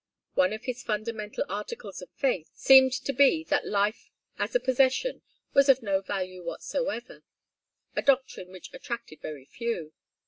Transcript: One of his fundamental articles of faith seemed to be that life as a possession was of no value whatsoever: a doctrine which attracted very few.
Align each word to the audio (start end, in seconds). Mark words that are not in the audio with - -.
One 0.33 0.51
of 0.51 0.63
his 0.63 0.81
fundamental 0.81 1.45
articles 1.47 2.01
of 2.01 2.09
faith 2.15 2.49
seemed 2.55 2.91
to 2.93 3.13
be 3.13 3.43
that 3.49 3.67
life 3.67 4.09
as 4.39 4.55
a 4.55 4.59
possession 4.59 5.21
was 5.53 5.69
of 5.69 5.83
no 5.83 6.01
value 6.01 6.43
whatsoever: 6.43 7.21
a 7.95 8.01
doctrine 8.01 8.49
which 8.51 8.71
attracted 8.73 9.21
very 9.21 9.45
few. 9.45 9.93